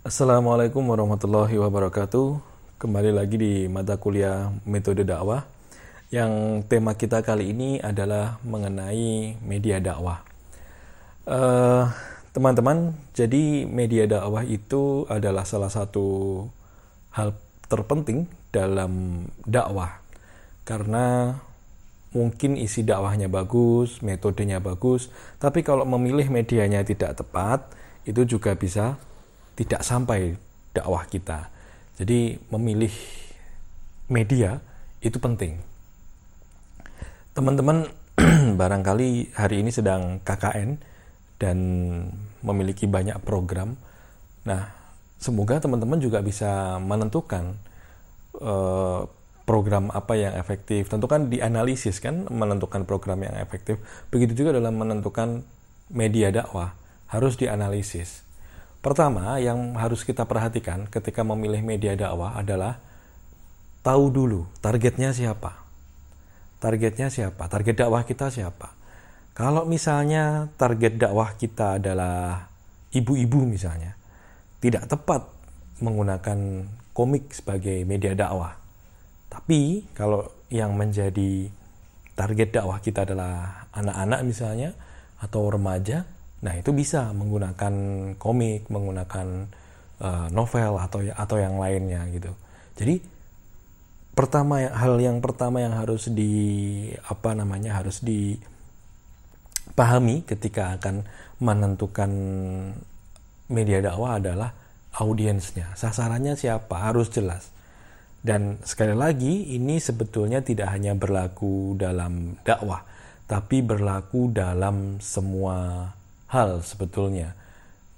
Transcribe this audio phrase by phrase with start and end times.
[0.00, 2.40] Assalamualaikum warahmatullahi wabarakatuh.
[2.80, 5.44] Kembali lagi di mata kuliah metode dakwah.
[6.08, 10.24] Yang tema kita kali ini adalah mengenai media dakwah.
[11.28, 11.92] teman
[12.32, 16.48] teman-teman, jadi media dakwah itu adalah salah satu
[17.12, 17.36] hal
[17.68, 18.24] terpenting
[18.56, 20.00] dalam dakwah.
[20.64, 21.36] Karena
[22.16, 27.68] mungkin isi dakwahnya bagus, metodenya bagus, tapi kalau memilih medianya tidak tepat,
[28.08, 28.96] itu juga bisa
[29.60, 30.40] tidak sampai
[30.72, 31.52] dakwah kita.
[32.00, 32.96] Jadi memilih
[34.08, 34.64] media
[35.04, 35.60] itu penting.
[37.36, 37.92] Teman-teman
[38.60, 40.80] barangkali hari ini sedang KKN
[41.36, 41.58] dan
[42.40, 43.76] memiliki banyak program.
[44.48, 44.72] Nah,
[45.20, 47.60] semoga teman-teman juga bisa menentukan
[48.40, 49.04] uh,
[49.44, 50.88] program apa yang efektif.
[50.88, 53.76] Tentu kan dianalisis kan menentukan program yang efektif.
[54.08, 55.44] Begitu juga dalam menentukan
[55.92, 56.72] media dakwah
[57.12, 58.29] harus dianalisis.
[58.80, 62.80] Pertama, yang harus kita perhatikan ketika memilih media dakwah adalah
[63.84, 65.52] tahu dulu targetnya siapa.
[66.60, 67.44] Targetnya siapa?
[67.48, 68.72] Target dakwah kita siapa?
[69.36, 72.48] Kalau misalnya target dakwah kita adalah
[72.92, 73.96] ibu-ibu misalnya,
[74.64, 75.28] tidak tepat
[75.80, 78.56] menggunakan komik sebagai media dakwah.
[79.28, 81.48] Tapi kalau yang menjadi
[82.16, 84.72] target dakwah kita adalah anak-anak misalnya
[85.20, 86.04] atau remaja,
[86.40, 87.74] Nah itu bisa menggunakan
[88.16, 89.46] komik, menggunakan
[90.00, 92.32] uh, novel atau atau yang lainnya gitu.
[92.80, 93.00] Jadi
[94.16, 98.44] pertama hal yang pertama yang harus di apa namanya harus dipahami
[100.24, 101.04] ketika akan
[101.40, 102.10] menentukan
[103.50, 104.52] media dakwah adalah
[104.96, 107.50] audiensnya, sasarannya siapa harus jelas.
[108.20, 112.84] Dan sekali lagi ini sebetulnya tidak hanya berlaku dalam dakwah,
[113.24, 115.88] tapi berlaku dalam semua
[116.30, 117.34] hal sebetulnya.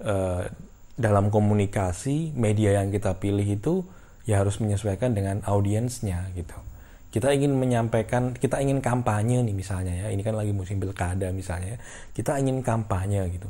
[0.03, 0.49] Uh,
[0.99, 3.81] dalam komunikasi media yang kita pilih itu
[4.29, 6.55] ya harus menyesuaikan dengan audiensnya gitu.
[7.13, 11.77] Kita ingin menyampaikan kita ingin kampanye nih misalnya ya ini kan lagi musim pilkada misalnya
[11.77, 11.79] ya.
[12.17, 13.49] kita ingin kampanye gitu.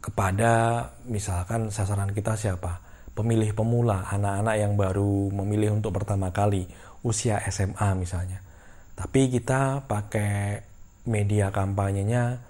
[0.00, 2.80] Kepada misalkan sasaran kita siapa?
[3.10, 6.64] Pemilih pemula anak-anak yang baru memilih untuk pertama kali
[7.02, 8.40] usia SMA misalnya.
[8.94, 10.62] Tapi kita pakai
[11.10, 12.49] media kampanyenya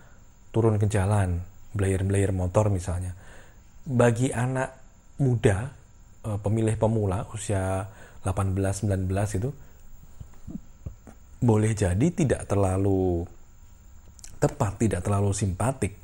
[0.50, 1.42] turun ke jalan,
[1.74, 3.14] belayer-belayer motor misalnya.
[3.86, 4.74] Bagi anak
[5.22, 5.70] muda,
[6.26, 7.86] eh, pemilih pemula usia
[8.22, 9.50] 18-19 itu
[11.40, 13.24] boleh jadi tidak terlalu
[14.36, 15.96] tepat, tidak terlalu simpatik.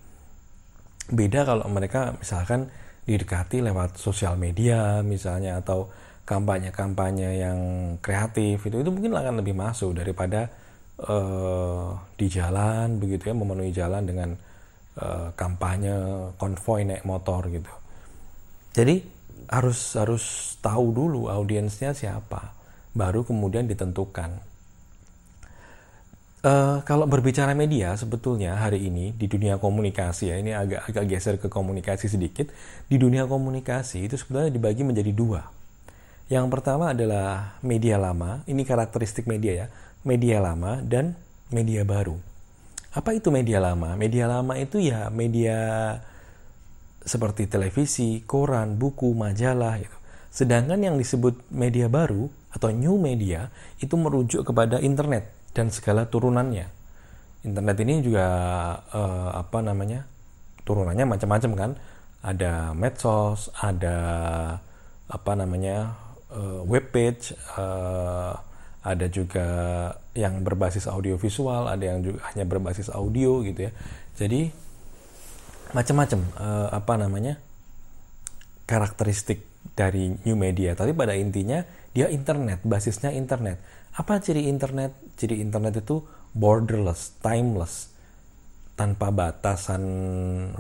[1.13, 2.73] Beda kalau mereka misalkan
[3.07, 5.87] didekati lewat sosial media misalnya atau
[6.27, 7.59] kampanye-kampanye yang
[8.03, 10.51] kreatif itu itu mungkin akan lebih masuk daripada
[11.05, 14.31] uh, di jalan begitu ya memenuhi jalan dengan
[15.01, 15.95] uh, kampanye
[16.41, 17.73] konvoy naik motor gitu.
[18.77, 19.01] Jadi
[19.53, 22.53] harus harus tahu dulu audiensnya siapa,
[22.97, 24.57] baru kemudian ditentukan.
[26.47, 31.35] Uh, kalau berbicara media sebetulnya hari ini di dunia komunikasi ya ini agak agak geser
[31.43, 32.55] ke komunikasi sedikit
[32.87, 35.43] di dunia komunikasi itu sebenarnya dibagi menjadi dua.
[36.27, 39.67] Yang pertama adalah media lama, ini karakteristik media ya
[40.07, 41.19] media lama dan
[41.51, 42.15] media baru.
[42.95, 43.99] Apa itu media lama?
[43.99, 45.59] Media lama itu ya media
[47.05, 49.99] seperti televisi, koran, buku, majalah gitu.
[50.33, 53.53] Sedangkan yang disebut media baru atau new media
[53.83, 56.69] itu merujuk kepada internet dan segala turunannya.
[57.45, 58.27] Internet ini juga
[58.91, 60.09] uh, apa namanya?
[60.67, 61.71] turunannya macam-macam kan.
[62.27, 63.99] Ada medsos, ada
[65.07, 65.95] apa namanya?
[66.27, 68.35] Uh, webpage, uh,
[68.87, 69.47] ada juga
[70.15, 73.73] yang berbasis audio visual, ada yang juga hanya berbasis audio gitu ya.
[74.15, 74.47] Jadi
[75.75, 77.35] macam-macam uh, apa namanya
[78.63, 79.43] karakteristik
[79.75, 80.79] dari new media.
[80.79, 83.59] Tapi pada intinya dia internet, basisnya internet.
[83.99, 84.95] Apa ciri internet?
[85.19, 87.91] Ciri internet itu borderless, timeless,
[88.77, 89.83] tanpa batasan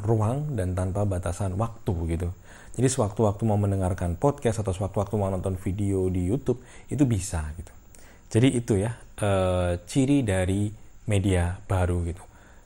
[0.03, 2.28] ruang dan tanpa batasan waktu gitu.
[2.76, 7.72] Jadi sewaktu-waktu mau mendengarkan podcast atau sewaktu-waktu mau nonton video di YouTube itu bisa gitu.
[8.27, 9.31] Jadi itu ya e,
[9.87, 10.71] ciri dari
[11.07, 12.25] media baru gitu.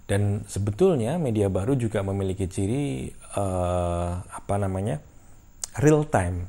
[0.09, 3.45] Dan sebetulnya media baru juga memiliki ciri e,
[4.25, 4.99] apa namanya
[5.79, 6.49] real time.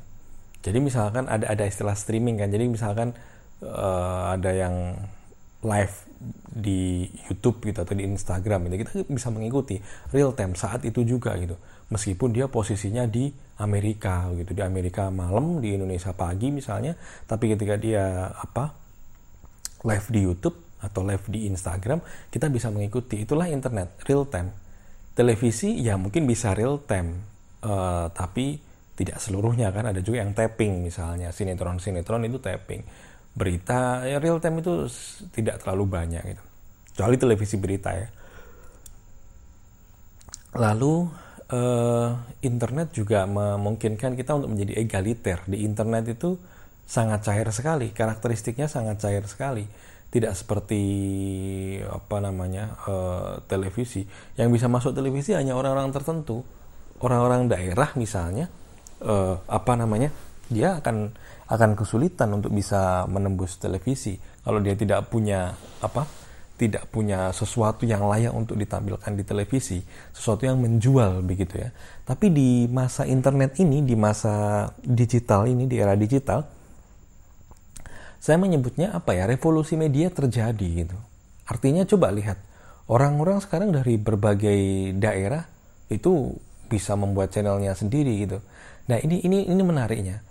[0.61, 2.49] Jadi misalkan ada ada istilah streaming kan.
[2.49, 3.13] Jadi misalkan
[3.61, 3.83] e,
[4.31, 4.95] ada yang
[5.61, 5.95] live
[6.51, 9.77] di YouTube gitu atau di Instagram gitu kita bisa mengikuti
[10.11, 11.55] real time saat itu juga gitu
[11.93, 13.29] meskipun dia posisinya di
[13.61, 16.97] Amerika gitu di Amerika malam di Indonesia pagi misalnya
[17.29, 18.80] tapi ketika dia apa
[19.81, 22.01] live di YouTube atau live di Instagram,
[22.33, 23.21] kita bisa mengikuti.
[23.21, 24.49] Itulah internet, real time.
[25.13, 27.21] Televisi ya mungkin bisa real time,
[27.61, 28.57] uh, tapi
[28.97, 29.89] tidak seluruhnya kan.
[29.89, 31.33] Ada juga yang tapping misalnya.
[31.33, 32.81] Sinetron sinetron itu tapping.
[33.31, 34.85] Berita ya real time itu
[35.31, 36.43] tidak terlalu banyak gitu.
[36.91, 38.07] Kecuali televisi berita ya.
[40.59, 40.93] Lalu
[41.47, 42.09] eh,
[42.43, 45.39] internet juga memungkinkan kita untuk menjadi egaliter.
[45.47, 46.35] Di internet itu
[46.91, 49.63] sangat cair sekali karakteristiknya sangat cair sekali.
[50.11, 50.83] Tidak seperti
[51.87, 54.03] apa namanya uh, televisi.
[54.35, 56.43] Yang bisa masuk televisi hanya orang-orang tertentu.
[56.99, 58.51] Orang-orang daerah misalnya
[59.07, 60.11] uh, apa namanya
[60.51, 61.15] dia akan
[61.47, 64.19] akan kesulitan untuk bisa menembus televisi.
[64.43, 66.03] Kalau dia tidak punya apa
[66.59, 69.81] tidak punya sesuatu yang layak untuk ditampilkan di televisi
[70.13, 71.71] sesuatu yang menjual begitu ya.
[72.03, 76.60] Tapi di masa internet ini di masa digital ini di era digital
[78.21, 79.25] saya menyebutnya apa ya?
[79.25, 80.97] Revolusi media terjadi gitu.
[81.49, 82.37] Artinya coba lihat
[82.85, 85.49] orang-orang sekarang dari berbagai daerah
[85.89, 86.37] itu
[86.69, 88.37] bisa membuat channelnya sendiri gitu.
[88.85, 90.21] Nah ini ini ini menariknya.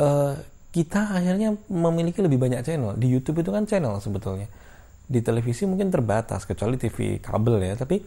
[0.00, 0.34] Uh,
[0.74, 2.96] kita akhirnya memiliki lebih banyak channel.
[2.98, 4.48] Di YouTube itu kan channel sebetulnya.
[5.04, 7.76] Di televisi mungkin terbatas kecuali TV kabel ya.
[7.76, 8.00] Tapi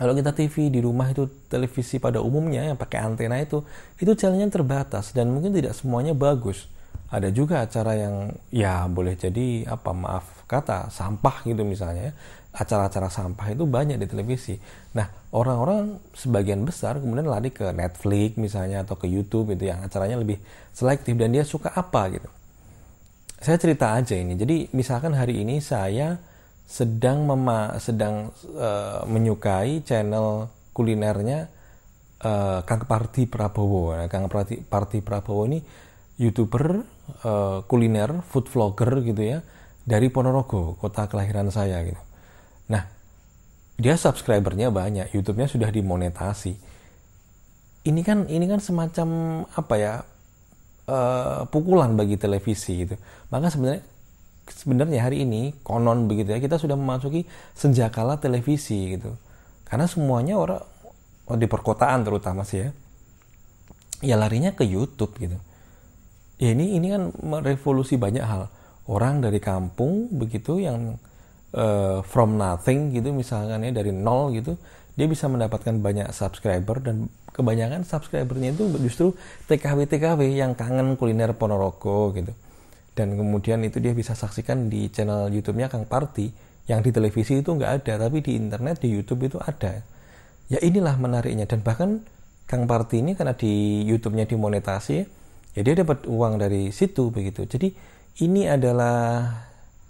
[0.00, 3.60] kalau kita TV di rumah itu televisi pada umumnya yang pakai antena itu
[4.00, 6.64] itu channelnya terbatas dan mungkin tidak semuanya bagus
[7.10, 12.14] ada juga acara yang ya boleh jadi apa maaf kata sampah gitu misalnya
[12.50, 14.58] acara-acara sampah itu banyak di televisi.
[14.94, 20.18] Nah orang-orang sebagian besar kemudian lari ke Netflix misalnya atau ke YouTube itu yang acaranya
[20.18, 20.38] lebih
[20.74, 22.30] selektif dan dia suka apa gitu.
[23.42, 24.34] Saya cerita aja ini.
[24.34, 26.18] Jadi misalkan hari ini saya
[26.70, 31.50] sedang mema sedang uh, menyukai channel kulinernya
[32.22, 33.94] uh, Kang Parti Prabowo.
[33.94, 35.58] Nah, Kang Parti, Parti Prabowo ini
[36.20, 36.84] youtuber
[37.24, 39.38] uh, kuliner food vlogger gitu ya
[39.88, 41.98] dari Ponorogo kota kelahiran saya gitu.
[42.68, 42.84] Nah
[43.80, 46.52] dia subscribernya banyak YouTube-nya sudah dimonetasi.
[47.88, 49.08] Ini kan ini kan semacam
[49.56, 49.94] apa ya
[50.92, 53.00] uh, pukulan bagi televisi gitu.
[53.32, 53.80] Maka sebenarnya
[54.44, 57.24] sebenarnya hari ini konon begitu ya kita sudah memasuki
[57.56, 59.16] senjakala televisi gitu.
[59.64, 60.60] Karena semuanya orang
[61.32, 62.70] oh, di perkotaan terutama sih ya
[64.00, 65.40] ya larinya ke YouTube gitu
[66.40, 68.48] ya ini ini kan merevolusi banyak hal.
[68.90, 70.98] Orang dari kampung begitu yang
[71.54, 74.58] uh, from nothing gitu misalkan ya dari nol gitu
[74.98, 79.06] dia bisa mendapatkan banyak subscriber dan kebanyakan subscribernya itu justru
[79.46, 82.34] TKW TKW yang kangen kuliner Ponorogo gitu.
[82.92, 86.28] Dan kemudian itu dia bisa saksikan di channel YouTube-nya Kang Party
[86.68, 89.80] yang di televisi itu nggak ada tapi di internet di YouTube itu ada.
[90.50, 91.46] Ya inilah menariknya.
[91.46, 92.02] Dan bahkan
[92.50, 95.19] Kang Party ini karena di YouTube-nya dimonetasi
[95.54, 97.46] ya dia dapat uang dari situ begitu.
[97.46, 97.74] Jadi
[98.22, 99.26] ini adalah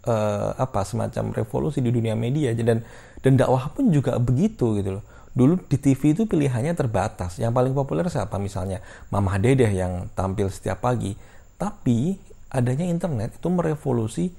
[0.06, 2.52] uh, apa semacam revolusi di dunia media.
[2.56, 2.84] Dan
[3.20, 5.04] dan dakwah pun juga begitu gitu loh.
[5.30, 7.38] Dulu di TV itu pilihannya terbatas.
[7.38, 8.40] Yang paling populer siapa?
[8.40, 11.14] Misalnya Mamah Dedeh yang tampil setiap pagi.
[11.60, 12.16] Tapi
[12.50, 14.32] adanya internet itu merevolusi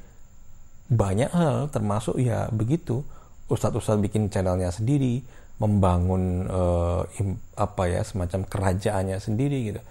[0.92, 3.06] banyak hal termasuk ya begitu.
[3.52, 5.24] Ustadz-ustadz bikin channelnya sendiri
[5.62, 7.06] membangun uh,
[7.54, 9.82] apa ya semacam kerajaannya sendiri gitu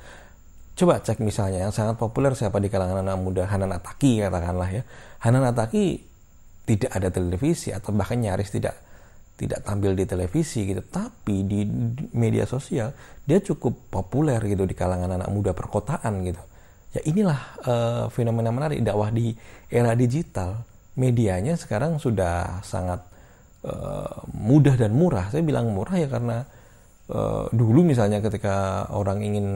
[0.80, 4.80] Coba cek misalnya yang sangat populer siapa di kalangan anak muda Hanan Ataki katakanlah ya.
[5.20, 6.00] Hanan Ataki
[6.64, 8.80] tidak ada televisi atau bahkan nyaris tidak
[9.36, 11.68] tidak tampil di televisi gitu, tapi di
[12.16, 12.96] media sosial
[13.28, 16.40] dia cukup populer gitu di kalangan anak muda perkotaan gitu.
[16.96, 19.36] Ya inilah uh, fenomena menarik dakwah di
[19.68, 20.64] era digital.
[20.96, 23.04] Medianya sekarang sudah sangat
[23.68, 25.28] uh, mudah dan murah.
[25.28, 26.48] Saya bilang murah ya karena
[27.10, 29.46] uh, dulu misalnya ketika orang ingin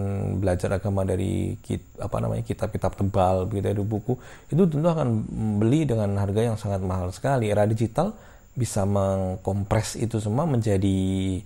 [0.43, 4.19] belajar agama dari kit, apa namanya kitab-kitab tebal begitu dari buku
[4.51, 5.25] itu tentu akan
[5.63, 7.49] beli dengan harga yang sangat mahal sekali.
[7.49, 8.13] Era digital
[8.55, 11.41] bisa mengkompres itu semua menjadi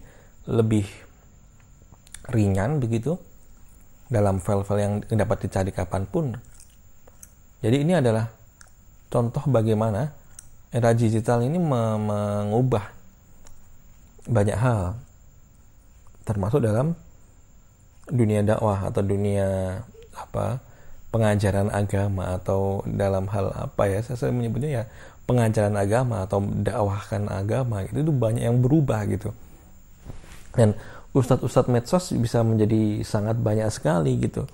[0.48, 0.84] lebih
[2.28, 3.16] ringan begitu
[4.08, 6.32] dalam file-file yang dapat dicari kapan pun.
[7.60, 8.28] Jadi ini adalah
[9.12, 10.12] contoh bagaimana
[10.68, 12.84] era digital ini mengubah
[14.28, 15.00] banyak hal
[16.28, 16.92] termasuk dalam
[18.08, 19.80] dunia dakwah atau dunia
[20.12, 20.60] apa
[21.08, 24.84] pengajaran agama atau dalam hal apa ya saya, menyebutnya ya
[25.24, 29.32] pengajaran agama atau dakwahkan agama itu, itu banyak yang berubah gitu.
[30.52, 30.76] Dan
[31.16, 34.44] ustadz-ustadz medsos bisa menjadi sangat banyak sekali gitu.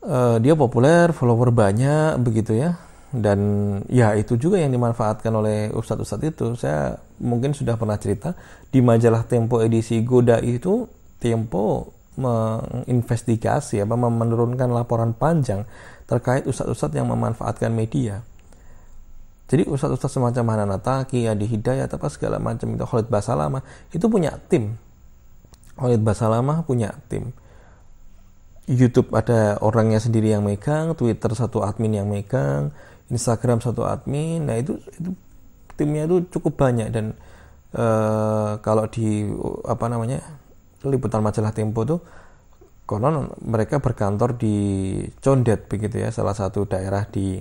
[0.00, 3.40] Uh, dia populer follower banyak begitu ya dan
[3.88, 6.46] ya itu juga yang dimanfaatkan oleh ustadz-ustadz itu.
[6.60, 8.36] Saya mungkin sudah pernah cerita
[8.68, 10.84] di majalah Tempo edisi Goda itu
[11.16, 15.64] Tempo menginvestigasi apa menurunkan laporan panjang
[16.04, 18.20] terkait ustadz-ustadz yang memanfaatkan media.
[19.48, 24.36] Jadi ustadz-ustadz semacam Hanan Ataki, Adi Hidayat, apa segala macam itu Khalid Basalama itu punya
[24.52, 24.76] tim.
[25.78, 27.30] Walid Basalamah punya tim.
[28.68, 32.74] YouTube ada orangnya sendiri yang megang, Twitter satu admin yang megang,
[33.08, 34.44] Instagram satu admin.
[34.44, 35.12] Nah itu itu
[35.76, 37.14] timnya itu cukup banyak dan
[37.74, 39.28] uh, kalau di
[39.64, 40.20] apa namanya
[40.86, 42.00] liputan majalah Tempo tuh
[42.88, 44.56] konon mereka berkantor di
[45.20, 47.36] Condet begitu ya, salah satu daerah di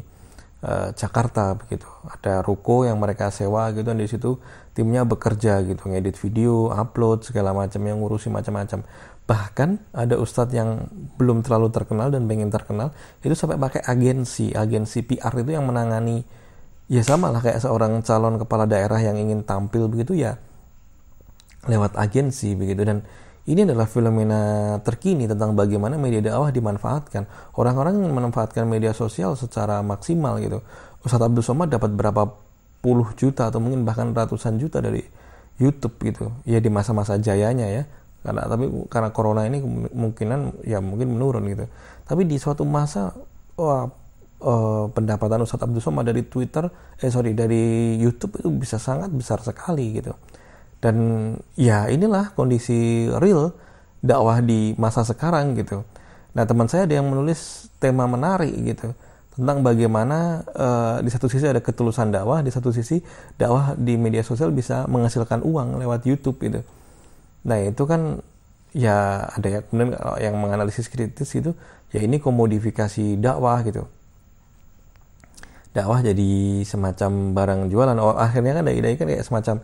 [0.64, 1.88] uh, Jakarta begitu.
[2.04, 4.36] Ada ruko yang mereka sewa gitu dan di situ
[4.76, 8.84] timnya bekerja gitu, ngedit video, upload segala macam yang ngurusi macam-macam
[9.28, 10.88] bahkan ada ustadz yang
[11.20, 16.24] belum terlalu terkenal dan pengen terkenal itu sampai pakai agensi agensi PR itu yang menangani.
[16.88, 20.40] Ya sama lah kayak seorang calon kepala daerah yang ingin tampil begitu ya
[21.68, 22.88] lewat agensi begitu.
[22.88, 23.04] Dan
[23.44, 27.28] ini adalah fenomena terkini tentang bagaimana media dakwah dimanfaatkan.
[27.60, 30.64] Orang-orang yang memanfaatkan media sosial secara maksimal gitu.
[31.04, 32.32] Ustadz Abdul Somad dapat berapa
[32.80, 35.04] puluh juta atau mungkin bahkan ratusan juta dari
[35.60, 36.32] YouTube gitu.
[36.48, 37.84] Ya di masa-masa jayanya ya
[38.28, 41.64] karena tapi karena corona ini kemungkinan ya mungkin menurun gitu.
[42.04, 43.16] Tapi di suatu masa
[43.56, 43.88] wah
[44.44, 46.68] uh, pendapatan Ustadz Abdul Somad dari Twitter
[47.00, 50.12] eh sorry dari YouTube itu bisa sangat besar sekali gitu.
[50.84, 50.96] Dan
[51.56, 53.56] ya inilah kondisi real
[54.04, 55.88] dakwah di masa sekarang gitu.
[56.36, 58.92] Nah teman saya ada yang menulis tema menarik gitu
[59.38, 62.98] tentang bagaimana uh, di satu sisi ada ketulusan dakwah di satu sisi
[63.38, 66.66] dakwah di media sosial bisa menghasilkan uang lewat YouTube gitu
[67.48, 68.20] Nah itu kan
[68.76, 71.56] ya ada ya kemudian yang menganalisis kritis itu
[71.96, 73.88] ya ini komodifikasi dakwah gitu.
[75.72, 77.98] Dakwah jadi semacam barang jualan.
[78.02, 79.56] Oh, akhirnya kan dai kan kayak semacam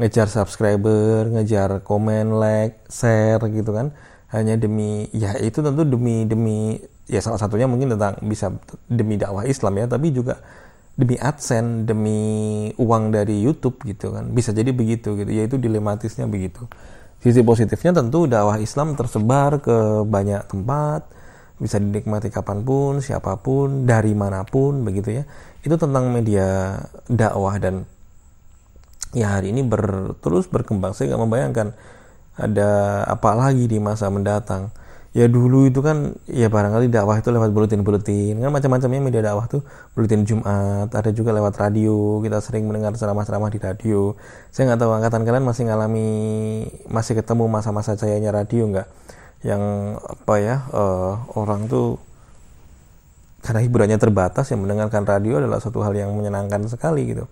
[0.00, 3.92] ngejar subscriber, ngejar komen, like, share gitu kan.
[4.32, 8.54] Hanya demi ya itu tentu demi demi ya salah satunya mungkin tentang bisa
[8.88, 10.40] demi dakwah Islam ya, tapi juga
[10.96, 12.20] demi AdSense, demi
[12.80, 14.32] uang dari YouTube gitu kan.
[14.32, 15.28] Bisa jadi begitu gitu.
[15.28, 16.64] Yaitu dilematisnya begitu.
[17.20, 21.04] Sisi positifnya tentu dakwah Islam tersebar ke banyak tempat,
[21.60, 25.24] bisa dinikmati kapan pun, siapa pun, dari mana pun, begitu ya.
[25.60, 27.84] Itu tentang media dakwah dan
[29.12, 30.96] ya hari ini ber, terus berkembang.
[30.96, 31.68] Saya nggak membayangkan
[32.40, 34.72] ada apa lagi di masa mendatang
[35.10, 38.38] ya dulu itu kan ya barangkali dakwah itu lewat buletin-buletin.
[38.38, 39.66] Kan macam-macamnya media dakwah tuh
[39.98, 42.22] buletin Jumat ada juga lewat radio.
[42.22, 44.14] Kita sering mendengar ceramah-ceramah di radio.
[44.54, 46.10] Saya nggak tahu angkatan kalian masih ngalami
[46.86, 48.88] masih ketemu masa-masa jayanya radio nggak?
[49.42, 49.62] Yang
[49.98, 51.98] apa ya uh, orang tuh
[53.40, 57.26] karena hiburannya terbatas yang mendengarkan radio adalah satu hal yang menyenangkan sekali gitu.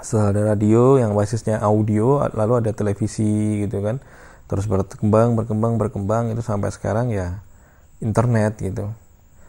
[0.00, 4.00] Setelah ada radio yang basisnya audio lalu ada televisi gitu kan
[4.52, 7.40] terus berkembang berkembang berkembang itu sampai sekarang ya
[8.04, 8.92] internet gitu.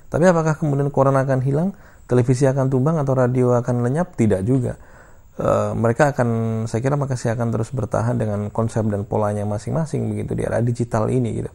[0.07, 1.75] Tapi apakah kemudian koran akan hilang?
[2.07, 4.15] Televisi akan tumbang atau radio akan lenyap?
[4.15, 4.79] Tidak juga.
[5.35, 6.29] E, mereka akan
[6.69, 11.09] saya kira masih akan terus bertahan dengan konsep dan polanya masing-masing begitu di era digital
[11.09, 11.51] ini gitu.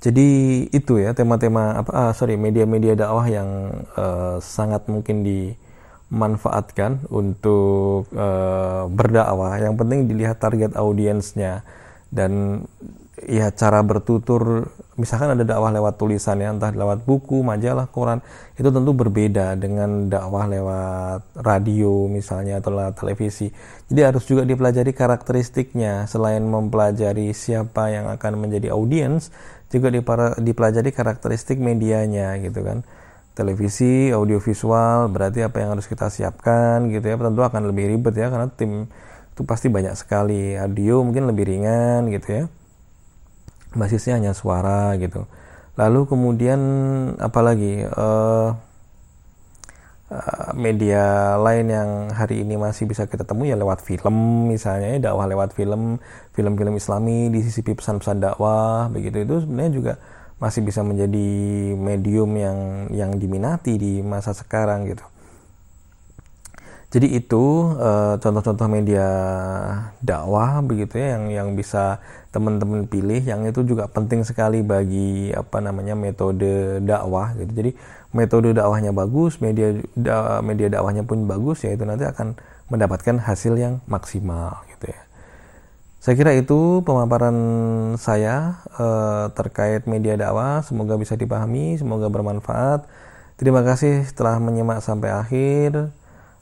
[0.00, 0.28] Jadi
[0.72, 3.48] itu ya tema-tema apa ah, sorry media-media dakwah yang
[4.00, 9.60] uh, sangat mungkin dimanfaatkan untuk uh, berdakwah.
[9.60, 11.62] Yang penting dilihat target audiensnya
[12.10, 12.62] dan
[13.20, 18.24] ya cara bertutur misalkan ada dakwah lewat tulisan ya entah lewat buku majalah koran
[18.56, 23.48] itu tentu berbeda dengan dakwah lewat radio misalnya atau lewat televisi.
[23.88, 26.04] Jadi harus juga dipelajari karakteristiknya.
[26.04, 29.32] Selain mempelajari siapa yang akan menjadi audiens
[29.72, 29.88] juga
[30.36, 32.84] dipelajari karakteristik medianya gitu kan.
[33.32, 38.28] Televisi audiovisual berarti apa yang harus kita siapkan gitu ya tentu akan lebih ribet ya
[38.28, 38.90] karena tim
[39.40, 40.52] itu pasti banyak sekali.
[40.60, 42.44] Audio mungkin lebih ringan gitu ya.
[43.72, 45.24] Basisnya hanya suara gitu.
[45.80, 46.60] Lalu kemudian
[47.16, 48.52] apalagi uh,
[50.52, 55.24] media lain yang hari ini masih bisa kita temui ya lewat film misalnya ya dakwah
[55.24, 56.02] lewat film
[56.36, 59.24] film-film Islami di sisi pesan-pesan dakwah begitu.
[59.24, 59.92] Itu sebenarnya juga
[60.36, 61.28] masih bisa menjadi
[61.80, 62.58] medium yang
[62.92, 65.04] yang diminati di masa sekarang gitu
[66.90, 69.06] jadi itu eh, contoh-contoh media
[70.02, 72.02] dakwah begitu ya yang yang bisa
[72.34, 77.52] teman-teman pilih yang itu juga penting sekali bagi apa namanya metode dakwah gitu.
[77.54, 77.70] Jadi
[78.10, 82.34] metode dakwahnya bagus, media da, media dakwahnya pun bagus ya itu nanti akan
[82.74, 85.00] mendapatkan hasil yang maksimal gitu ya.
[86.02, 87.36] Saya kira itu pemaparan
[88.02, 90.64] saya uh, terkait media dakwah.
[90.66, 92.82] Semoga bisa dipahami, semoga bermanfaat.
[93.38, 95.99] Terima kasih telah menyimak sampai akhir.